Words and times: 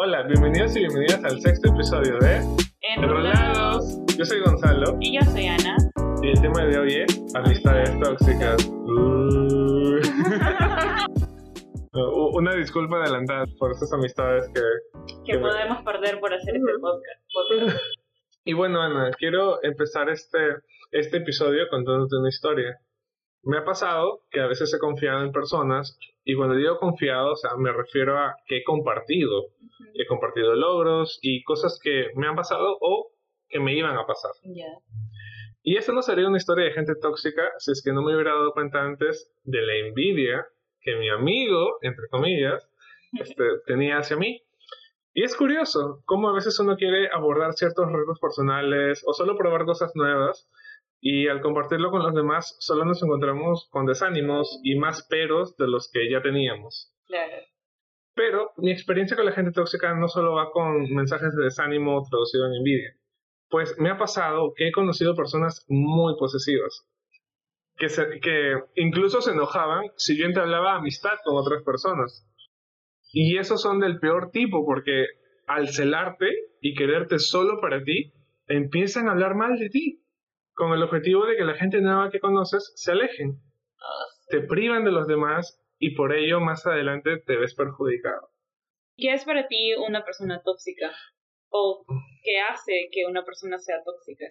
Hola, 0.00 0.22
bienvenidos 0.22 0.76
y 0.76 0.80
bienvenidas 0.80 1.24
al 1.24 1.40
sexto 1.40 1.70
episodio 1.74 2.18
de 2.20 2.40
Enrolados. 2.96 3.98
Yo 4.16 4.24
soy 4.24 4.40
Gonzalo 4.40 4.96
Y 5.00 5.18
yo 5.18 5.22
soy 5.32 5.46
Ana. 5.46 5.76
y 6.22 6.28
el 6.28 6.40
tema 6.40 6.64
de 6.66 6.78
hoy 6.78 6.94
es 7.06 7.34
amistades 7.34 7.90
tóxicas. 8.00 8.70
Uh. 11.90 12.36
Una 12.36 12.54
disculpa 12.54 12.98
adelantada 13.02 13.44
por 13.58 13.72
esas 13.72 13.92
amistades 13.92 14.44
que... 14.54 14.60
Que 15.24 15.32
Que 15.32 15.38
me- 15.38 15.48
podemos 15.48 15.82
perder 15.82 16.20
por 16.20 16.32
hacer 16.32 16.54
este 16.54 16.72
podcast. 16.80 17.22
podcast. 17.32 17.82
Y 18.44 18.52
bueno, 18.52 18.80
Ana, 18.80 19.10
quiero 19.18 19.58
empezar 19.64 20.08
este, 20.08 20.38
este 20.92 21.16
episodio 21.16 21.64
contándote 21.70 22.16
una 22.16 22.28
historia. 22.28 22.78
Me 23.42 23.58
ha 23.58 23.64
pasado 23.64 24.22
que 24.30 24.40
a 24.40 24.46
veces 24.46 24.72
he 24.74 24.78
confiado 24.78 25.22
en 25.22 25.32
personas 25.32 25.98
y 26.24 26.34
cuando 26.34 26.56
digo 26.56 26.78
confiado, 26.78 27.32
o 27.32 27.36
sea, 27.36 27.56
me 27.56 27.72
refiero 27.72 28.18
a 28.18 28.36
que 28.46 28.58
he 28.58 28.64
compartido. 28.64 29.46
He 29.94 30.06
compartido 30.06 30.54
logros 30.54 31.18
y 31.22 31.42
cosas 31.44 31.78
que 31.82 32.08
me 32.16 32.26
han 32.26 32.36
pasado 32.36 32.76
o 32.80 33.12
que 33.48 33.60
me 33.60 33.74
iban 33.74 33.96
a 33.96 34.06
pasar. 34.06 34.32
Y 35.62 35.76
esta 35.76 35.92
no 35.92 36.02
sería 36.02 36.28
una 36.28 36.36
historia 36.36 36.66
de 36.66 36.72
gente 36.72 36.94
tóxica 37.00 37.42
si 37.58 37.72
es 37.72 37.82
que 37.82 37.92
no 37.92 38.02
me 38.02 38.14
hubiera 38.14 38.32
dado 38.32 38.52
cuenta 38.52 38.82
antes 38.82 39.32
de 39.44 39.62
la 39.62 39.74
envidia 39.76 40.46
que 40.80 40.96
mi 40.96 41.08
amigo, 41.08 41.78
entre 41.82 42.08
comillas, 42.08 42.68
este, 43.20 43.44
tenía 43.66 43.98
hacia 43.98 44.16
mí. 44.16 44.42
Y 45.14 45.24
es 45.24 45.34
curioso 45.34 46.02
cómo 46.04 46.28
a 46.28 46.34
veces 46.34 46.58
uno 46.60 46.76
quiere 46.76 47.08
abordar 47.12 47.54
ciertos 47.54 47.90
retos 47.90 48.20
personales 48.20 49.02
o 49.06 49.12
solo 49.14 49.36
probar 49.36 49.64
cosas 49.64 49.92
nuevas 49.94 50.48
y 51.00 51.28
al 51.28 51.40
compartirlo 51.40 51.90
con 51.90 52.02
los 52.02 52.14
demás 52.14 52.56
solo 52.60 52.84
nos 52.84 53.02
encontramos 53.02 53.68
con 53.70 53.86
desánimos 53.86 54.60
y 54.64 54.76
más 54.76 55.06
peros 55.08 55.56
de 55.56 55.68
los 55.68 55.90
que 55.92 56.10
ya 56.10 56.20
teníamos. 56.22 56.92
Claro. 57.06 57.36
Pero 58.14 58.50
mi 58.56 58.72
experiencia 58.72 59.16
con 59.16 59.26
la 59.26 59.32
gente 59.32 59.52
tóxica 59.52 59.94
no 59.94 60.08
solo 60.08 60.32
va 60.34 60.50
con 60.50 60.82
mensajes 60.92 61.34
de 61.36 61.44
desánimo 61.44 62.02
traducido 62.10 62.46
en 62.46 62.54
envidia. 62.54 62.90
Pues 63.48 63.78
me 63.78 63.90
ha 63.90 63.96
pasado 63.96 64.52
que 64.56 64.68
he 64.68 64.72
conocido 64.72 65.14
personas 65.14 65.64
muy 65.68 66.14
posesivas. 66.18 66.84
Que, 67.76 67.88
se- 67.88 68.18
que 68.20 68.54
incluso 68.74 69.20
se 69.20 69.30
enojaban 69.30 69.84
si 69.96 70.18
yo 70.18 70.26
entablaba 70.26 70.74
amistad 70.74 71.12
con 71.24 71.36
otras 71.36 71.62
personas. 71.62 72.26
Y 73.12 73.38
esos 73.38 73.62
son 73.62 73.78
del 73.78 74.00
peor 74.00 74.30
tipo 74.32 74.66
porque 74.66 75.06
al 75.46 75.68
celarte 75.68 76.26
y 76.60 76.74
quererte 76.74 77.20
solo 77.20 77.60
para 77.60 77.82
ti, 77.84 78.12
empiezan 78.48 79.08
a 79.08 79.12
hablar 79.12 79.36
mal 79.36 79.58
de 79.58 79.70
ti. 79.70 80.02
Con 80.58 80.72
el 80.72 80.82
objetivo 80.82 81.24
de 81.24 81.36
que 81.36 81.44
la 81.44 81.54
gente 81.54 81.80
nueva 81.80 82.10
que 82.10 82.18
conoces 82.18 82.72
se 82.74 82.90
alejen. 82.90 83.40
Te 84.28 84.40
privan 84.40 84.84
de 84.84 84.90
los 84.90 85.06
demás 85.06 85.62
y 85.78 85.94
por 85.94 86.12
ello 86.12 86.40
más 86.40 86.66
adelante 86.66 87.18
te 87.18 87.36
ves 87.36 87.54
perjudicado. 87.54 88.30
¿Qué 88.96 89.12
es 89.12 89.24
para 89.24 89.46
ti 89.46 89.74
una 89.76 90.04
persona 90.04 90.42
tóxica? 90.42 90.90
¿O 91.50 91.84
qué 92.24 92.40
hace 92.40 92.88
que 92.90 93.06
una 93.06 93.24
persona 93.24 93.58
sea 93.58 93.76
tóxica? 93.84 94.24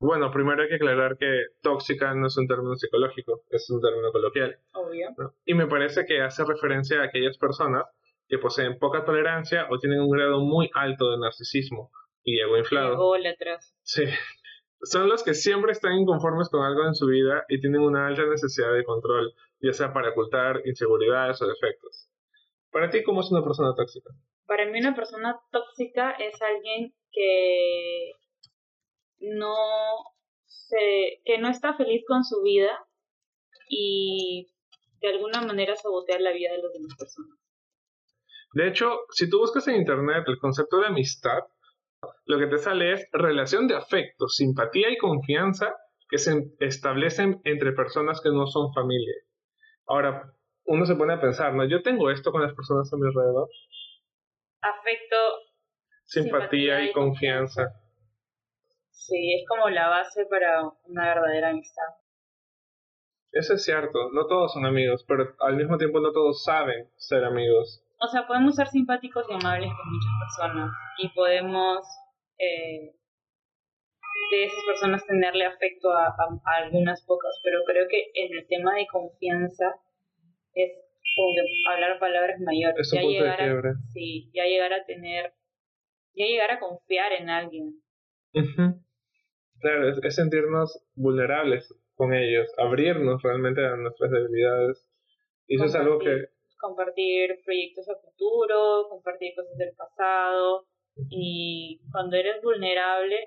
Bueno, 0.00 0.32
primero 0.32 0.60
hay 0.60 0.68
que 0.68 0.74
aclarar 0.74 1.16
que 1.16 1.44
tóxica 1.62 2.12
no 2.14 2.26
es 2.26 2.36
un 2.36 2.48
término 2.48 2.74
psicológico, 2.74 3.44
es 3.48 3.70
un 3.70 3.80
término 3.80 4.10
coloquial. 4.10 4.58
Obvio. 4.72 5.10
¿no? 5.16 5.36
Y 5.44 5.54
me 5.54 5.68
parece 5.68 6.04
que 6.04 6.20
hace 6.20 6.44
referencia 6.44 7.00
a 7.00 7.04
aquellas 7.04 7.38
personas 7.38 7.84
que 8.26 8.38
poseen 8.38 8.80
poca 8.80 9.04
tolerancia 9.04 9.68
o 9.70 9.78
tienen 9.78 10.00
un 10.00 10.10
grado 10.10 10.40
muy 10.40 10.68
alto 10.74 11.12
de 11.12 11.18
narcisismo 11.18 11.92
y 12.24 12.40
ego 12.40 12.58
inflado. 12.58 12.94
Ególatras. 12.94 13.76
Sí. 13.82 14.02
Son 14.84 15.08
los 15.08 15.22
que 15.22 15.34
siempre 15.34 15.72
están 15.72 15.94
inconformes 15.94 16.48
con 16.48 16.62
algo 16.62 16.86
en 16.86 16.94
su 16.94 17.06
vida 17.06 17.44
y 17.48 17.60
tienen 17.60 17.80
una 17.80 18.06
alta 18.06 18.24
necesidad 18.26 18.72
de 18.72 18.84
control, 18.84 19.34
ya 19.60 19.72
sea 19.72 19.92
para 19.92 20.10
ocultar 20.10 20.60
inseguridades 20.64 21.40
o 21.42 21.46
defectos. 21.46 22.08
Para 22.70 22.90
ti, 22.90 23.02
¿cómo 23.02 23.20
es 23.20 23.30
una 23.30 23.42
persona 23.42 23.74
tóxica? 23.74 24.10
Para 24.46 24.66
mí 24.66 24.78
una 24.80 24.94
persona 24.94 25.40
tóxica 25.50 26.10
es 26.12 26.40
alguien 26.42 26.94
que 27.10 28.12
no 29.20 29.54
se, 30.44 31.20
que 31.24 31.38
no 31.38 31.48
está 31.48 31.74
feliz 31.74 32.02
con 32.06 32.24
su 32.24 32.42
vida 32.42 32.86
y 33.68 34.48
de 35.00 35.08
alguna 35.08 35.40
manera 35.40 35.76
sabotea 35.76 36.18
la 36.18 36.32
vida 36.32 36.52
de 36.52 36.62
las 36.62 36.72
demás 36.72 36.96
personas. 36.98 37.38
De 38.54 38.68
hecho, 38.68 39.00
si 39.10 39.28
tú 39.28 39.38
buscas 39.38 39.66
en 39.68 39.76
internet 39.76 40.24
el 40.26 40.38
concepto 40.38 40.78
de 40.78 40.86
amistad, 40.86 41.40
lo 42.26 42.38
que 42.38 42.46
te 42.46 42.58
sale 42.58 42.92
es 42.92 43.08
relación 43.12 43.68
de 43.68 43.76
afecto, 43.76 44.28
simpatía 44.28 44.90
y 44.90 44.96
confianza 44.98 45.74
que 46.08 46.18
se 46.18 46.32
establecen 46.60 47.40
entre 47.44 47.72
personas 47.72 48.20
que 48.20 48.30
no 48.30 48.46
son 48.46 48.72
familia. 48.72 49.14
Ahora, 49.86 50.32
uno 50.66 50.86
se 50.86 50.96
pone 50.96 51.14
a 51.14 51.20
pensar, 51.20 51.54
¿no? 51.54 51.64
Yo 51.64 51.82
tengo 51.82 52.10
esto 52.10 52.32
con 52.32 52.42
las 52.42 52.54
personas 52.54 52.92
a 52.92 52.96
mi 52.96 53.06
alrededor. 53.06 53.48
Afecto, 54.62 55.16
Simpatía, 56.04 56.82
y 56.84 56.92
confianza. 56.92 57.62
sí, 58.90 59.34
es 59.34 59.46
como 59.48 59.68
la 59.68 59.88
base 59.88 60.24
para 60.26 60.62
una 60.84 61.04
verdadera 61.06 61.50
amistad. 61.50 61.84
Eso 63.32 63.54
es 63.54 63.64
cierto, 63.64 64.10
no 64.12 64.26
todos 64.26 64.52
son 64.54 64.64
amigos, 64.64 65.04
pero 65.06 65.34
al 65.40 65.56
mismo 65.56 65.76
tiempo 65.76 66.00
no 66.00 66.12
todos 66.12 66.42
saben 66.44 66.88
ser 66.96 67.24
amigos. 67.24 67.83
O 68.04 68.08
sea, 68.08 68.26
podemos 68.26 68.54
ser 68.56 68.68
simpáticos 68.68 69.26
y 69.30 69.32
amables 69.34 69.70
con 69.70 69.92
muchas 69.92 70.12
personas 70.24 70.70
y 70.98 71.08
podemos 71.08 71.84
eh, 72.38 72.92
de 74.30 74.44
esas 74.44 74.64
personas 74.66 75.06
tenerle 75.06 75.44
afecto 75.46 75.90
a, 75.92 76.06
a- 76.06 76.40
a 76.44 76.56
algunas 76.64 77.04
pocas, 77.06 77.32
pero 77.42 77.60
creo 77.66 77.86
que 77.88 78.10
en 78.14 78.36
el 78.38 78.46
tema 78.46 78.74
de 78.74 78.86
confianza 78.86 79.74
es 80.54 80.72
como 81.16 81.34
que 81.34 81.72
hablar 81.72 81.98
palabras 81.98 82.40
mayores. 82.40 82.76
Es 82.78 82.92
un 82.92 82.98
punto 83.02 83.24
de 83.24 83.30
llegar 83.30 83.40
a, 83.40 83.44
sí, 83.92 84.30
ya 84.34 84.44
llegar 84.44 84.72
a 84.72 84.84
tener, 84.84 85.32
ya 86.14 86.26
llegar 86.26 86.50
a 86.52 86.60
confiar 86.60 87.12
en 87.12 87.28
alguien. 87.30 87.80
Claro, 89.60 89.88
es, 89.88 89.98
es 90.02 90.14
sentirnos 90.16 90.84
vulnerables 90.94 91.72
con 91.94 92.12
ellos, 92.12 92.48
abrirnos 92.58 93.22
realmente 93.22 93.64
a 93.64 93.76
nuestras 93.76 94.10
debilidades. 94.10 94.86
Y 95.46 95.56
eso 95.56 95.64
es 95.66 95.74
algo 95.74 95.98
que 95.98 96.33
Compartir. 96.64 97.42
proyectos 97.44 97.88
a 97.90 97.96
futuro, 97.96 98.88
compartir 98.88 99.34
cosas 99.34 99.56
del 99.58 99.74
pasado 99.76 100.66
y 101.10 101.80
cuando 101.92 102.16
eres 102.16 102.40
vulnerable, 102.42 103.26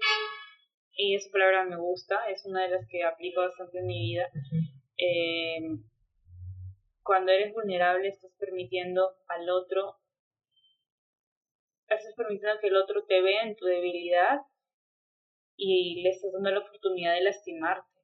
y 0.93 1.15
esa 1.15 1.29
palabra 1.31 1.65
me 1.65 1.77
gusta, 1.77 2.27
es 2.29 2.43
una 2.45 2.63
de 2.63 2.69
las 2.69 2.87
que 2.89 3.03
aplico 3.03 3.41
bastante 3.41 3.77
en 3.77 3.85
mi 3.85 3.99
vida, 3.99 4.27
eh, 4.97 5.59
cuando 7.03 7.31
eres 7.31 7.53
vulnerable 7.53 8.07
estás 8.07 8.31
permitiendo 8.39 9.11
al 9.27 9.49
otro, 9.49 9.97
estás 11.87 12.15
permitiendo 12.15 12.59
que 12.59 12.67
el 12.67 12.77
otro 12.77 13.05
te 13.05 13.21
vea 13.21 13.43
en 13.43 13.55
tu 13.55 13.65
debilidad 13.65 14.41
y 15.55 16.01
le 16.01 16.09
estás 16.09 16.31
dando 16.33 16.51
la 16.51 16.59
oportunidad 16.59 17.13
de 17.13 17.21
lastimarte. 17.21 17.96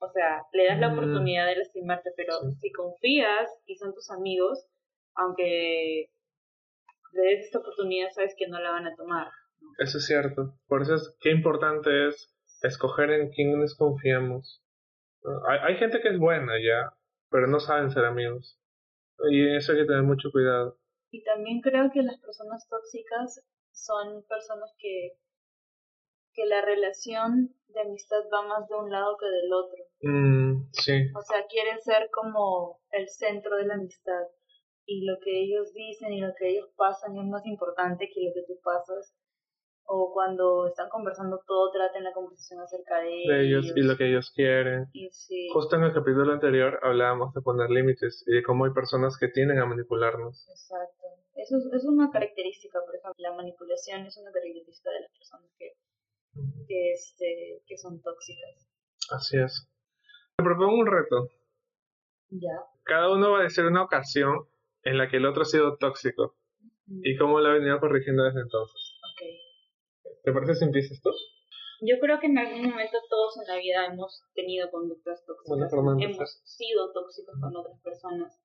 O 0.00 0.08
sea, 0.12 0.42
le 0.52 0.66
das 0.66 0.78
la 0.80 0.88
Mm. 0.88 0.98
oportunidad 0.98 1.46
de 1.46 1.56
lastimarte, 1.56 2.10
pero 2.16 2.32
Sí. 2.40 2.54
si 2.60 2.72
confías 2.72 3.48
y 3.66 3.76
son 3.76 3.92
tus 3.94 4.10
amigos, 4.10 4.66
aunque 5.14 6.10
le 7.12 7.22
des 7.22 7.44
esta 7.46 7.58
oportunidad, 7.58 8.10
sabes 8.10 8.34
que 8.38 8.48
no 8.48 8.58
la 8.60 8.70
van 8.70 8.86
a 8.86 8.96
tomar. 8.96 9.28
Eso 9.78 9.98
es 9.98 10.06
cierto. 10.06 10.54
Por 10.68 10.82
eso 10.82 10.94
es 10.94 11.16
qué 11.20 11.30
importante 11.30 12.08
es 12.08 12.34
escoger 12.62 13.10
en 13.10 13.30
quiénes 13.30 13.74
confiamos. 13.76 14.62
¿No? 15.22 15.32
Hay, 15.48 15.58
hay 15.62 15.76
gente 15.76 16.00
que 16.00 16.08
es 16.08 16.18
buena 16.18 16.52
ya, 16.58 16.94
pero 17.30 17.46
no 17.46 17.60
saben 17.60 17.90
ser 17.90 18.04
amigos. 18.06 18.58
Y 19.30 19.54
eso 19.56 19.72
hay 19.72 19.80
que 19.80 19.84
tener 19.86 20.02
mucho 20.02 20.30
cuidado. 20.32 20.78
Y 21.10 21.22
también 21.24 21.60
creo 21.60 21.90
que 21.92 22.02
las 22.02 22.18
personas 22.20 22.66
tóxicas 22.68 23.42
son 23.72 24.24
personas 24.26 24.72
que, 24.78 25.12
que 26.34 26.46
la 26.46 26.62
relación 26.62 27.54
de 27.68 27.80
amistad 27.80 28.22
va 28.32 28.42
más 28.46 28.68
de 28.68 28.74
un 28.76 28.90
lado 28.90 29.16
que 29.18 29.26
del 29.26 29.52
otro. 29.52 29.78
Mm, 30.02 30.70
sí, 30.72 30.92
O 31.16 31.22
sea, 31.22 31.46
quieren 31.48 31.80
ser 31.80 32.08
como 32.12 32.80
el 32.90 33.08
centro 33.08 33.56
de 33.56 33.66
la 33.66 33.74
amistad. 33.74 34.22
Y 34.86 35.04
lo 35.04 35.18
que 35.22 35.42
ellos 35.42 35.72
dicen 35.72 36.12
y 36.12 36.20
lo 36.20 36.32
que 36.36 36.48
ellos 36.48 36.68
pasan 36.76 37.16
es 37.16 37.26
más 37.26 37.46
importante 37.46 38.08
que 38.12 38.24
lo 38.24 38.32
que 38.34 38.42
tú 38.46 38.58
pasas. 38.62 39.14
O 39.92 40.12
cuando 40.12 40.68
están 40.68 40.88
conversando 40.88 41.40
todo, 41.46 41.72
traten 41.72 42.04
la 42.04 42.12
conversación 42.12 42.60
acerca 42.60 42.98
de, 42.98 43.24
de 43.26 43.46
ellos 43.46 43.72
y 43.74 43.82
lo 43.82 43.96
que 43.96 44.08
ellos 44.08 44.30
quieren. 44.34 44.86
Y 44.92 45.10
sí, 45.10 45.48
Justo 45.52 45.76
en 45.76 45.82
el 45.84 45.92
capítulo 45.92 46.32
anterior 46.32 46.78
hablábamos 46.82 47.34
de 47.34 47.40
poner 47.40 47.70
límites 47.70 48.22
y 48.26 48.36
de 48.36 48.42
cómo 48.42 48.64
hay 48.66 48.72
personas 48.72 49.18
que 49.18 49.28
tienden 49.28 49.58
a 49.58 49.66
manipularnos. 49.66 50.46
exacto. 50.48 51.06
Eso 51.34 51.56
es, 51.56 51.64
es 51.72 51.84
una 51.86 52.10
característica, 52.10 52.78
por 52.84 52.94
ejemplo, 52.94 53.14
la 53.18 53.32
manipulación 53.32 54.06
es 54.06 54.16
una 54.18 54.30
característica 54.30 54.90
de 54.90 55.00
las 55.00 55.10
personas 55.10 55.50
que, 55.58 55.72
que, 56.66 56.92
este, 56.92 57.62
que 57.66 57.76
son 57.76 58.00
tóxicas. 58.02 58.68
Así 59.10 59.38
es. 59.38 59.68
Te 60.36 60.44
propongo 60.44 60.78
un 60.78 60.86
reto. 60.86 61.28
Ya. 62.30 62.64
Cada 62.84 63.12
uno 63.12 63.32
va 63.32 63.40
a 63.40 63.42
decir 63.42 63.64
una 63.64 63.82
ocasión 63.82 64.46
en 64.82 64.98
la 64.98 65.08
que 65.08 65.18
el 65.18 65.26
otro 65.26 65.42
ha 65.42 65.46
sido 65.46 65.76
tóxico 65.76 66.36
y 66.86 67.16
cómo 67.16 67.40
lo 67.40 67.50
ha 67.50 67.54
venido 67.54 67.78
corrigiendo 67.80 68.24
desde 68.24 68.40
entonces. 68.40 68.98
Ok. 69.12 70.22
¿Te 70.24 70.32
parece 70.32 70.54
si 70.54 70.64
empiezas 70.64 71.00
tú? 71.02 71.10
Yo 71.82 71.98
creo 71.98 72.20
que 72.20 72.26
en 72.26 72.38
algún 72.38 72.70
momento 72.70 72.98
todos 73.08 73.38
en 73.40 73.54
la 73.54 73.58
vida 73.58 73.86
hemos 73.86 74.22
tenido 74.34 74.70
conductas 74.70 75.24
tóxicas, 75.24 75.72
hemos 75.72 76.42
sido 76.44 76.92
tóxicos 76.92 77.34
con 77.40 77.56
otras 77.56 77.80
personas, 77.80 78.38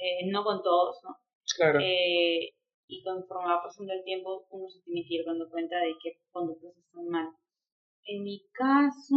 eh, 0.00 0.28
no 0.30 0.42
con 0.42 0.62
todos, 0.62 0.98
¿no? 1.04 1.16
Claro. 1.56 1.78
Eh, 1.80 2.54
y 2.88 3.02
conforme 3.02 3.48
va 3.48 3.62
pasando 3.62 3.92
el 3.92 4.04
tiempo 4.04 4.46
uno 4.50 4.68
se 4.68 4.80
tiene 4.82 5.04
que 5.06 5.14
ir 5.14 5.24
dando 5.24 5.48
cuenta 5.50 5.78
de 5.78 5.94
qué 6.02 6.18
conductas 6.30 6.76
están 6.76 7.08
mal. 7.08 7.28
En 8.04 8.22
mi 8.22 8.46
caso, 8.52 9.16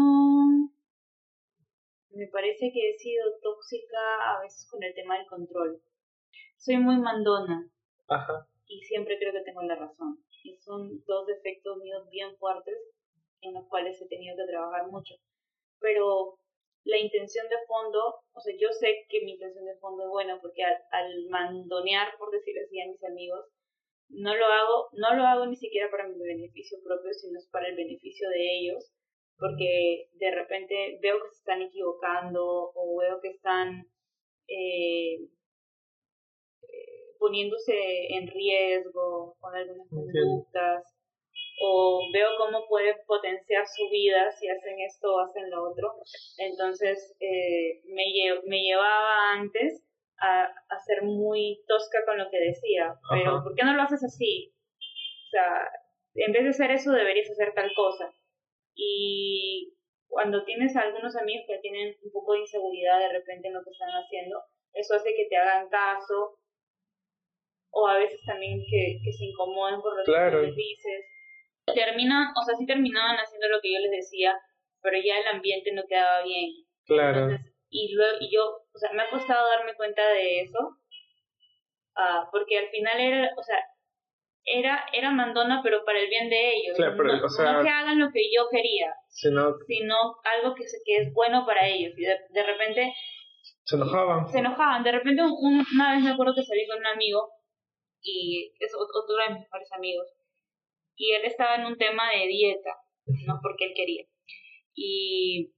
me 2.11 2.27
parece 2.27 2.71
que 2.73 2.89
he 2.89 2.93
sido 2.93 3.23
tóxica 3.41 4.35
a 4.35 4.41
veces 4.41 4.67
con 4.69 4.83
el 4.83 4.93
tema 4.95 5.17
del 5.17 5.27
control. 5.27 5.81
Soy 6.57 6.77
muy 6.77 6.97
mandona 6.97 7.69
Ajá. 8.07 8.47
y 8.67 8.81
siempre 8.81 9.17
creo 9.19 9.31
que 9.31 9.43
tengo 9.43 9.61
la 9.61 9.75
razón. 9.75 10.23
Y 10.43 10.57
son 10.57 11.03
dos 11.05 11.27
defectos 11.27 11.77
míos 11.77 12.09
bien 12.09 12.35
fuertes 12.37 12.75
en 13.41 13.53
los 13.53 13.67
cuales 13.67 14.01
he 14.01 14.07
tenido 14.07 14.35
que 14.35 14.51
trabajar 14.51 14.87
mucho. 14.87 15.15
Pero 15.79 16.39
la 16.85 16.97
intención 16.97 17.47
de 17.47 17.57
fondo, 17.67 18.15
o 18.33 18.39
sea, 18.39 18.55
yo 18.59 18.69
sé 18.71 19.05
que 19.09 19.21
mi 19.23 19.33
intención 19.33 19.65
de 19.65 19.77
fondo 19.77 20.05
es 20.05 20.09
buena 20.09 20.41
porque 20.41 20.63
al, 20.63 20.77
al 20.91 21.27
mandonear, 21.29 22.17
por 22.17 22.31
decir 22.31 22.55
así, 22.59 22.81
a 22.81 22.87
mis 22.87 23.03
amigos, 23.03 23.45
no 24.09 24.35
lo 24.35 24.45
hago, 24.45 24.89
no 24.93 25.15
lo 25.15 25.23
hago 25.23 25.45
ni 25.45 25.55
siquiera 25.55 25.89
para 25.89 26.07
mi 26.07 26.17
beneficio 26.19 26.77
propio, 26.83 27.13
sino 27.13 27.37
es 27.37 27.47
para 27.51 27.67
el 27.67 27.75
beneficio 27.75 28.29
de 28.29 28.59
ellos, 28.59 28.91
porque 29.37 30.09
de 30.13 30.31
repente 30.31 30.99
veo 31.01 31.17
que 31.21 31.29
se 31.29 31.37
están 31.37 31.61
equivocando 31.61 32.71
o 32.73 32.97
veo 32.99 33.19
que 33.21 33.29
están 33.29 33.85
eh, 34.47 35.29
poniéndose 37.19 38.13
en 38.15 38.27
riesgo 38.27 39.35
con 39.39 39.55
algunas 39.55 39.87
conductas 39.89 40.83
o 41.61 42.09
veo 42.13 42.29
cómo 42.37 42.65
pueden 42.67 42.95
potenciar 43.05 43.65
su 43.67 43.89
vida 43.89 44.31
si 44.31 44.47
hacen 44.47 44.79
esto 44.79 45.13
o 45.13 45.19
hacen 45.19 45.49
lo 45.49 45.69
otro. 45.69 45.93
Entonces 46.37 47.15
eh, 47.19 47.81
me, 47.85 48.05
me 48.45 48.61
llevaba 48.61 49.33
antes 49.33 49.83
a, 50.21 50.43
a, 50.45 50.79
ser 50.85 51.03
muy 51.03 51.63
tosca 51.67 51.99
con 52.05 52.17
lo 52.17 52.29
que 52.29 52.39
decía, 52.39 52.93
pero 53.09 53.43
¿por 53.43 53.55
qué 53.55 53.63
no 53.63 53.73
lo 53.73 53.83
haces 53.83 54.03
así? 54.03 54.53
O 55.27 55.29
sea, 55.31 55.69
en 56.15 56.31
vez 56.31 56.43
de 56.43 56.49
hacer 56.49 56.71
eso 56.71 56.91
deberías 56.91 57.29
hacer 57.29 57.53
tal 57.53 57.71
cosa. 57.75 58.11
Y 58.75 59.73
cuando 60.07 60.43
tienes 60.43 60.75
a 60.75 60.81
algunos 60.81 61.15
amigos 61.15 61.45
que 61.47 61.59
tienen 61.59 61.95
un 62.03 62.11
poco 62.11 62.33
de 62.33 62.39
inseguridad 62.39 62.99
de 62.99 63.13
repente 63.13 63.47
en 63.47 63.53
lo 63.53 63.63
que 63.63 63.71
están 63.71 63.89
haciendo, 63.89 64.41
eso 64.73 64.95
hace 64.95 65.13
que 65.15 65.27
te 65.29 65.37
hagan 65.37 65.69
caso 65.69 66.39
o 67.71 67.87
a 67.87 67.97
veces 67.97 68.19
también 68.25 68.59
que, 68.69 68.99
que 69.03 69.11
se 69.13 69.25
incomoden 69.25 69.81
por 69.81 69.95
lo 69.97 70.03
que 70.03 70.47
les 70.47 70.55
dices. 70.55 71.05
Terminan, 71.65 72.33
o 72.35 72.43
sea, 72.43 72.55
sí 72.55 72.65
terminaban 72.65 73.17
haciendo 73.17 73.47
lo 73.47 73.61
que 73.61 73.71
yo 73.71 73.79
les 73.79 73.91
decía, 73.91 74.35
pero 74.81 74.97
ya 74.97 75.19
el 75.19 75.27
ambiente 75.35 75.71
no 75.71 75.83
quedaba 75.87 76.23
bien. 76.23 76.65
Claro. 76.85 77.29
Entonces, 77.29 77.48
y 77.69 77.93
luego 77.93 78.17
y 78.19 78.33
yo, 78.33 78.43
o 78.73 78.77
sea, 78.77 78.91
me 78.93 79.03
ha 79.03 79.09
costado 79.09 79.47
darme 79.47 79.75
cuenta 79.75 80.07
de 80.09 80.41
eso, 80.41 80.59
uh, 81.95 82.29
porque 82.31 82.57
al 82.57 82.69
final 82.69 82.99
era, 82.99 83.29
o 83.37 83.43
sea, 83.43 83.59
era, 84.45 84.85
era 84.93 85.11
mandona, 85.11 85.61
pero 85.63 85.83
para 85.85 85.99
el 85.99 86.09
bien 86.09 86.29
de 86.29 86.55
ellos. 86.55 86.75
Claro, 86.75 86.95
pero, 86.97 87.17
no, 87.17 87.25
o 87.25 87.29
sea, 87.29 87.53
no, 87.53 87.63
que 87.63 87.69
hagan 87.69 87.99
lo 87.99 88.09
que 88.11 88.31
yo 88.35 88.47
quería, 88.49 88.93
sino, 89.09 89.53
sino 89.67 89.95
algo 90.23 90.55
que, 90.55 90.63
que 90.85 90.97
es 90.97 91.13
bueno 91.13 91.45
para 91.45 91.67
ellos. 91.67 91.93
Y 91.97 92.01
de, 92.01 92.17
de 92.29 92.43
repente... 92.43 92.93
Se 93.63 93.75
enojaban. 93.75 94.27
Se 94.27 94.39
enojaban. 94.39 94.83
De 94.83 94.91
repente 94.91 95.21
un, 95.21 95.63
una 95.73 95.93
vez 95.93 96.03
me 96.03 96.11
acuerdo 96.11 96.33
que 96.33 96.43
salí 96.43 96.65
con 96.67 96.79
un 96.79 96.87
amigo, 96.87 97.29
y 98.01 98.51
es 98.59 98.73
otro 98.73 99.17
de 99.17 99.33
mis 99.33 99.41
mejores 99.43 99.71
amigos, 99.73 100.07
y 100.95 101.11
él 101.11 101.25
estaba 101.25 101.55
en 101.55 101.65
un 101.65 101.77
tema 101.77 102.09
de 102.11 102.27
dieta, 102.27 102.75
¿no? 103.27 103.39
Porque 103.43 103.65
él 103.65 103.73
quería. 103.75 104.05
Y 104.73 105.51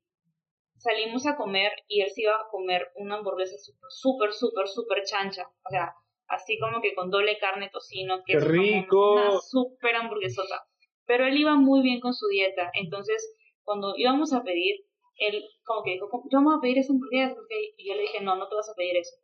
salimos 0.82 1.26
a 1.28 1.36
comer 1.38 1.72
y 1.88 2.02
él 2.02 2.10
se 2.10 2.24
iba 2.24 2.36
a 2.36 2.48
comer 2.50 2.92
una 2.96 3.16
hamburguesa 3.16 3.56
súper, 3.90 4.34
súper, 4.34 4.68
súper 4.68 5.04
chancha. 5.04 5.48
O 5.64 5.70
sea, 5.70 5.94
así 6.28 6.58
como 6.60 6.82
que 6.82 6.96
con 6.96 7.12
doble 7.12 7.38
carne, 7.38 7.70
tocino, 7.72 8.24
que 8.26 8.34
¡Qué 8.34 8.40
rico! 8.40 9.14
una 9.14 9.40
súper 9.40 9.96
hamburguesota. 9.96 10.66
Pero 11.06 11.26
él 11.26 11.38
iba 11.38 11.56
muy 11.56 11.82
bien 11.82 12.00
con 12.00 12.14
su 12.14 12.28
dieta. 12.28 12.72
Entonces, 12.74 13.36
cuando 13.64 13.94
íbamos 13.96 14.34
a 14.34 14.44
pedir, 14.44 14.86
él 15.18 15.44
como 15.64 15.84
que 15.84 15.92
dijo, 15.92 16.10
yo 16.32 16.38
vamos 16.38 16.56
a 16.58 16.62
pedir 16.62 16.80
esa 16.80 16.94
hamburguesa. 16.94 17.36
Y 17.78 17.88
yo 17.88 17.96
le 17.96 18.02
dije, 18.02 18.22
no, 18.22 18.36
no 18.36 18.48
te 18.48 18.56
vas 18.56 18.70
a 18.70 18.76
pedir 18.76 18.98
eso. 18.98 19.16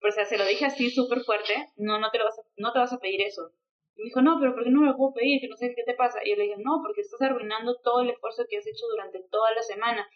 Pero 0.00 0.10
o 0.10 0.14
sea, 0.14 0.26
se 0.26 0.38
lo 0.38 0.44
dije 0.44 0.64
así 0.64 0.90
súper 0.90 1.20
fuerte, 1.22 1.54
no, 1.76 1.98
no 1.98 2.10
te, 2.10 2.18
lo 2.18 2.24
vas 2.24 2.38
a, 2.38 2.42
no 2.56 2.72
te 2.72 2.78
vas 2.78 2.92
a 2.92 2.98
pedir 2.98 3.20
eso. 3.22 3.50
Y 3.96 4.02
me 4.02 4.04
dijo, 4.06 4.22
no, 4.22 4.38
pero 4.38 4.54
¿por 4.54 4.62
qué 4.62 4.70
no 4.70 4.82
me 4.82 4.86
lo 4.86 4.96
puedo 4.96 5.12
pedir? 5.14 5.40
Que 5.40 5.48
no 5.48 5.56
sé 5.56 5.74
qué 5.74 5.82
te 5.82 5.94
pasa. 5.94 6.20
Y 6.24 6.30
yo 6.30 6.36
le 6.36 6.44
dije, 6.44 6.56
no, 6.58 6.80
porque 6.84 7.00
estás 7.00 7.20
arruinando 7.22 7.80
todo 7.82 8.02
el 8.02 8.10
esfuerzo 8.10 8.44
que 8.48 8.58
has 8.58 8.66
hecho 8.66 8.86
durante 8.86 9.20
toda 9.30 9.50
la 9.54 9.62
semana 9.62 10.08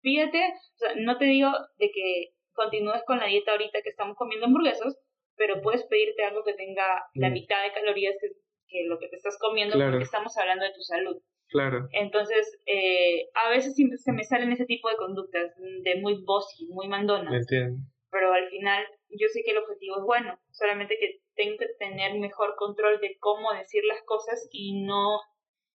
pídete, 0.00 0.38
o 0.42 0.76
sea, 0.78 0.94
no 0.96 1.18
te 1.18 1.24
digo 1.26 1.50
de 1.78 1.90
que 1.90 2.30
continúes 2.52 3.02
con 3.06 3.18
la 3.18 3.26
dieta 3.26 3.52
ahorita 3.52 3.82
que 3.82 3.90
estamos 3.90 4.16
comiendo 4.16 4.46
hamburguesas, 4.46 4.98
pero 5.36 5.60
puedes 5.62 5.84
pedirte 5.86 6.24
algo 6.24 6.42
que 6.44 6.54
tenga 6.54 7.04
la 7.14 7.30
mitad 7.30 7.62
de 7.62 7.72
calorías 7.72 8.16
que, 8.20 8.28
que 8.68 8.84
lo 8.88 8.98
que 8.98 9.08
te 9.08 9.16
estás 9.16 9.38
comiendo 9.38 9.74
Claro. 9.76 9.92
porque 9.92 10.04
estamos 10.04 10.36
hablando 10.36 10.64
de 10.64 10.72
tu 10.72 10.80
salud. 10.80 11.16
Claro. 11.50 11.88
Entonces, 11.92 12.60
eh, 12.66 13.28
a 13.34 13.48
veces 13.50 13.74
sí 13.74 13.88
se 13.96 14.12
me 14.12 14.24
salen 14.24 14.52
ese 14.52 14.66
tipo 14.66 14.88
de 14.90 14.96
conductas, 14.96 15.52
de 15.82 15.94
muy 16.00 16.22
bossy, 16.24 16.66
muy 16.66 16.88
Entiendo. 17.32 17.78
pero 18.10 18.32
al 18.32 18.48
final 18.50 18.84
yo 19.10 19.28
sé 19.28 19.42
que 19.44 19.52
el 19.52 19.58
objetivo 19.58 19.96
es 19.98 20.04
bueno, 20.04 20.38
solamente 20.50 20.98
que 20.98 21.20
tengo 21.34 21.56
que 21.56 21.68
tener 21.78 22.18
mejor 22.18 22.54
control 22.56 23.00
de 23.00 23.16
cómo 23.18 23.52
decir 23.52 23.82
las 23.84 24.02
cosas 24.04 24.48
y 24.52 24.82
no 24.82 25.20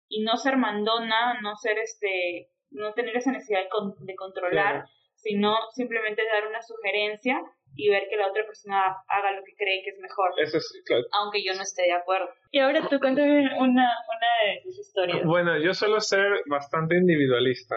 y 0.08 0.24
no 0.24 0.38
ser 0.38 0.58
mandona, 0.58 1.40
no 1.42 1.56
ser 1.56 1.78
este 1.78 2.50
no 2.72 2.94
tener 2.94 3.16
esa 3.16 3.32
necesidad 3.32 3.64
de, 3.64 3.70
con, 3.70 3.94
de 4.06 4.16
controlar, 4.16 4.74
Claro. 4.76 4.90
sino 5.16 5.56
simplemente 5.74 6.22
dar 6.32 6.48
una 6.48 6.62
sugerencia 6.62 7.42
y 7.76 7.90
ver 7.90 8.04
que 8.10 8.18
la 8.18 8.28
otra 8.28 8.46
persona 8.46 8.96
haga 9.08 9.32
lo 9.32 9.44
que 9.44 9.54
cree 9.56 9.82
que 9.84 9.92
es 9.92 10.00
mejor, 10.00 10.32
Eso 10.38 10.58
es, 10.58 10.84
claro. 10.86 11.04
aunque 11.22 11.44
yo 11.44 11.54
no 11.54 11.62
esté 11.62 11.84
de 11.84 11.94
acuerdo. 11.94 12.28
Y 12.52 12.60
ahora 12.60 12.88
tú 12.90 13.00
cuéntame 13.00 13.42
una, 13.58 13.86
una 14.08 14.30
de 14.46 14.62
tus 14.64 14.80
historias. 14.80 15.24
Bueno, 15.24 15.58
yo 15.60 15.74
suelo 15.74 16.00
ser 16.02 16.42
bastante 16.48 16.96
individualista. 16.98 17.76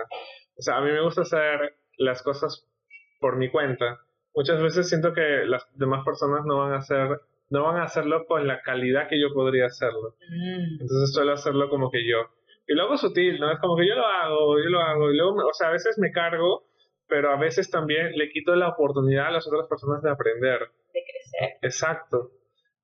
O 0.56 0.62
sea, 0.62 0.76
a 0.76 0.80
mí 0.80 0.90
me 0.90 1.02
gusta 1.02 1.22
hacer 1.22 1.76
las 1.98 2.22
cosas 2.22 2.66
por 3.20 3.36
mi 3.36 3.50
cuenta. 3.50 3.98
Muchas 4.34 4.62
veces 4.62 4.88
siento 4.88 5.12
que 5.12 5.44
las 5.46 5.66
demás 5.76 6.04
personas 6.04 6.44
no 6.46 6.58
van 6.58 6.72
a 6.72 6.78
hacer, 6.78 7.20
no 7.50 7.64
van 7.64 7.76
a 7.76 7.84
hacerlo 7.84 8.24
con 8.26 8.46
la 8.46 8.62
calidad 8.62 9.08
que 9.08 9.20
yo 9.20 9.32
podría 9.34 9.66
hacerlo. 9.66 10.16
Mm, 10.30 10.80
Entonces 10.80 11.12
suelo 11.12 11.32
hacerlo 11.32 11.68
como 11.68 11.90
que 11.90 12.06
yo. 12.08 12.18
Y 12.66 12.74
lo 12.74 12.84
hago 12.84 12.96
sutil, 12.96 13.38
¿no? 13.40 13.50
Es 13.52 13.58
como 13.60 13.76
que 13.76 13.86
yo 13.86 13.94
lo 13.94 14.06
hago, 14.06 14.58
yo 14.58 14.70
lo 14.70 14.80
hago. 14.80 15.10
Y 15.10 15.16
luego, 15.16 15.34
me- 15.36 15.44
o 15.44 15.52
sea, 15.52 15.68
a 15.68 15.72
veces 15.72 15.98
me 15.98 16.12
cargo, 16.12 16.64
pero 17.08 17.30
a 17.32 17.36
veces 17.38 17.70
también 17.70 18.12
le 18.16 18.30
quito 18.30 18.54
la 18.56 18.68
oportunidad 18.70 19.26
a 19.26 19.30
las 19.32 19.46
otras 19.46 19.66
personas 19.68 20.02
de 20.02 20.10
aprender. 20.10 20.60
de 20.94 21.00
crecer. 21.04 21.58
Exacto. 21.62 22.30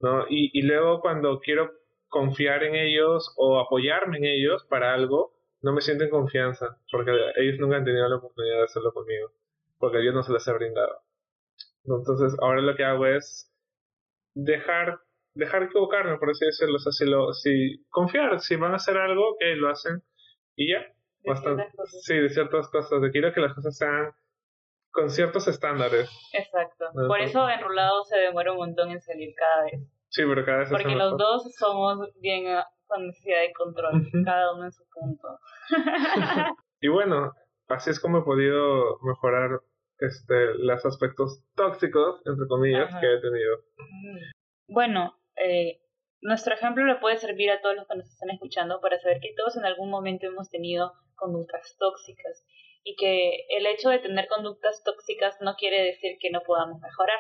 ¿no? 0.01 0.27
Y, 0.29 0.51
y 0.59 0.63
luego 0.63 1.01
cuando 1.01 1.41
quiero 1.41 1.73
confiar 2.09 2.63
en 2.65 2.75
ellos 2.75 3.35
o 3.37 3.61
apoyarme 3.61 4.19
en 4.19 4.25
ellos 4.25 4.65
para 4.69 4.95
algo, 4.95 5.35
no 5.61 5.73
me 5.73 5.81
siento 5.81 6.05
en 6.05 6.11
confianza, 6.11 6.79
porque 6.91 7.11
ellos 7.37 7.59
nunca 7.59 7.77
han 7.77 7.85
tenido 7.85 8.09
la 8.09 8.17
oportunidad 8.17 8.59
de 8.59 8.63
hacerlo 8.65 8.93
conmigo, 8.93 9.33
porque 9.79 10.05
yo 10.05 10.13
no 10.13 10.23
se 10.23 10.33
les 10.33 10.47
he 10.49 10.53
brindado. 10.53 11.03
Entonces, 11.85 12.37
ahora 12.41 12.61
lo 12.63 12.77
que 12.77 12.85
hago 12.85 13.07
es 13.07 13.53
dejar 14.35 15.01
dejar 15.39 15.63
equivocarme, 15.63 16.19
por 16.19 16.31
así 16.31 16.45
decirlo, 16.45 16.77
o 16.77 16.79
sea, 16.79 16.93
si, 16.93 17.07
lo, 17.07 17.33
si 17.33 17.85
confiar, 17.89 18.41
si 18.41 18.57
van 18.57 18.73
a 18.73 18.77
hacer 18.77 18.97
algo, 18.97 19.37
que 19.39 19.55
lo 19.57 19.71
hacen 19.71 20.03
y 20.57 20.73
ya. 20.73 20.81
De 20.81 21.31
Bastante. 21.31 21.69
Sí, 22.03 22.17
de 22.17 22.29
ciertas 22.29 22.69
cosas, 22.69 23.01
de 23.01 23.11
quiero 23.11 23.33
que 23.33 23.41
las 23.41 23.55
cosas 23.55 23.77
sean 23.77 24.13
con 24.91 25.11
ciertos 25.11 25.47
estándares. 25.49 26.11
Exacto. 26.33 26.87
Por 27.07 27.21
eso 27.21 27.49
Enrolado 27.49 28.05
se 28.05 28.19
demora 28.19 28.53
un 28.53 28.59
montón 28.59 28.91
en 28.91 29.01
salir 29.01 29.35
cada 29.35 29.65
vez. 29.65 29.81
Sí, 30.09 30.23
pero 30.27 30.45
cada 30.45 30.59
vez 30.59 30.71
Porque 30.71 30.95
los 30.95 31.13
mejor. 31.13 31.19
dos 31.19 31.55
somos 31.57 31.99
bien 32.21 32.47
ah, 32.49 32.67
con 32.87 33.07
necesidad 33.07 33.41
de 33.41 33.53
control, 33.53 34.09
cada 34.25 34.55
uno 34.55 34.65
en 34.65 34.73
su 34.73 34.85
punto. 34.93 35.29
Y 36.81 36.87
bueno, 36.87 37.33
así 37.67 37.91
es 37.91 37.99
como 37.99 38.19
he 38.19 38.23
podido 38.23 39.01
mejorar 39.03 39.61
este 39.99 40.55
los 40.59 40.87
aspectos 40.87 41.43
tóxicos, 41.57 42.23
entre 42.25 42.47
comillas, 42.47 42.89
Ajá. 42.89 43.01
que 43.01 43.15
he 43.15 43.21
tenido. 43.21 43.57
Bueno, 44.69 45.18
eh, 45.41 45.81
nuestro 46.21 46.55
ejemplo 46.55 46.85
le 46.85 46.97
puede 46.97 47.19
servir 47.19 47.51
a 47.51 47.61
todos 47.61 47.77
los 47.77 47.87
que 47.87 47.97
nos 47.97 48.09
están 48.09 48.31
escuchando 48.31 48.81
para 48.81 48.99
saber 48.99 49.21
que 49.21 49.35
todos 49.37 49.57
en 49.57 49.65
algún 49.65 49.91
momento 49.91 50.27
hemos 50.27 50.51
tenido 50.51 50.93
conductas 51.15 51.77
tóxicas 51.79 52.45
y 52.85 52.97
que 52.97 53.47
el 53.51 53.67
hecho 53.67 53.91
de 53.91 53.99
tener 53.99 54.29
conductas 54.29 54.83
tóxicas 54.85 55.37
no 55.41 55.55
quiere 55.57 55.83
decir 55.83 56.17
que 56.21 56.31
no 56.31 56.41
podamos 56.43 56.81
mejorar. 56.81 57.19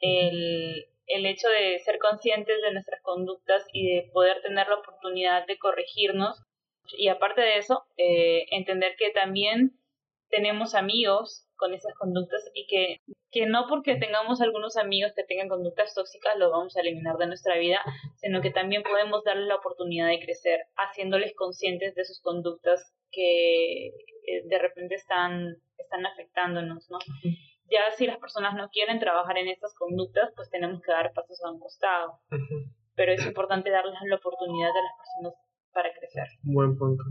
El, 0.00 0.86
el 1.06 1.26
hecho 1.26 1.48
de 1.48 1.78
ser 1.78 1.98
conscientes 1.98 2.60
de 2.62 2.72
nuestras 2.72 3.00
conductas 3.02 3.64
y 3.72 3.86
de 3.86 4.10
poder 4.12 4.42
tener 4.42 4.68
la 4.68 4.76
oportunidad 4.76 5.46
de 5.46 5.58
corregirnos 5.58 6.46
y 6.96 7.08
aparte 7.08 7.40
de 7.40 7.58
eso, 7.58 7.84
eh, 7.96 8.46
entender 8.50 8.96
que 8.96 9.10
también 9.10 9.80
tenemos 10.28 10.74
amigos 10.74 11.45
con 11.56 11.74
esas 11.74 11.94
conductas 11.94 12.50
y 12.54 12.66
que 12.66 13.00
que 13.36 13.44
no 13.44 13.66
porque 13.68 13.96
tengamos 13.96 14.40
algunos 14.40 14.78
amigos 14.78 15.12
que 15.14 15.22
tengan 15.22 15.50
conductas 15.50 15.94
tóxicas 15.94 16.38
lo 16.38 16.50
vamos 16.50 16.74
a 16.74 16.80
eliminar 16.80 17.18
de 17.18 17.26
nuestra 17.26 17.58
vida, 17.58 17.80
sino 18.16 18.40
que 18.40 18.50
también 18.50 18.82
podemos 18.82 19.24
darle 19.24 19.44
la 19.44 19.56
oportunidad 19.56 20.08
de 20.08 20.20
crecer, 20.20 20.60
haciéndoles 20.76 21.34
conscientes 21.34 21.94
de 21.94 22.04
sus 22.06 22.20
conductas 22.22 22.94
que 23.10 23.88
eh, 23.88 24.42
de 24.46 24.58
repente 24.58 24.94
están, 24.94 25.56
están 25.76 26.06
afectándonos, 26.06 26.90
¿no? 26.90 26.98
Ya 27.70 27.90
si 27.98 28.06
las 28.06 28.16
personas 28.18 28.54
no 28.54 28.70
quieren 28.70 29.00
trabajar 29.00 29.36
en 29.36 29.48
estas 29.48 29.74
conductas, 29.74 30.32
pues 30.34 30.48
tenemos 30.48 30.80
que 30.80 30.92
dar 30.92 31.12
pasos 31.12 31.38
a 31.44 31.50
un 31.50 31.60
costado. 31.60 32.20
Pero 32.94 33.12
es 33.12 33.26
importante 33.26 33.68
darles 33.68 33.98
la 34.06 34.16
oportunidad 34.16 34.70
a 34.70 34.82
las 34.82 34.92
personas 34.96 35.34
para 35.74 35.92
crecer. 35.92 36.24
Buen 36.42 36.78
punto. 36.78 37.04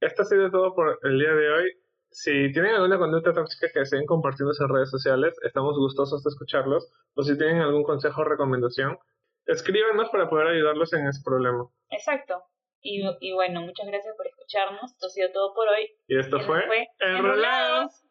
Esto 0.00 0.22
ha 0.22 0.26
sido 0.26 0.52
todo 0.52 0.72
por 0.72 1.00
el 1.02 1.18
día 1.18 1.34
de 1.34 1.50
hoy. 1.50 1.85
Si 2.18 2.50
tienen 2.50 2.76
alguna 2.76 2.96
conducta 2.96 3.34
tóxica 3.34 3.68
que 3.70 3.80
deseen 3.80 4.06
compartir 4.06 4.46
en 4.46 4.68
redes 4.70 4.90
sociales, 4.90 5.36
estamos 5.42 5.76
gustosos 5.76 6.24
de 6.24 6.30
escucharlos. 6.30 6.90
O 7.14 7.22
si 7.22 7.36
tienen 7.36 7.60
algún 7.60 7.82
consejo 7.82 8.22
o 8.22 8.24
recomendación, 8.24 8.96
escríbanos 9.44 10.08
para 10.08 10.30
poder 10.30 10.46
ayudarlos 10.46 10.94
en 10.94 11.06
ese 11.06 11.20
problema. 11.22 11.68
Exacto. 11.90 12.42
Y, 12.80 13.04
y 13.20 13.34
bueno, 13.34 13.60
muchas 13.60 13.86
gracias 13.86 14.16
por 14.16 14.26
escucharnos. 14.28 14.92
Esto 14.92 15.08
ha 15.08 15.10
sido 15.10 15.30
todo 15.30 15.52
por 15.52 15.68
hoy. 15.68 15.90
Y 16.08 16.18
esto 16.18 16.40
fue, 16.40 16.64
Enrolados. 17.00 18.02